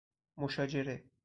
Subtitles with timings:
[0.37, 1.03] مشاجره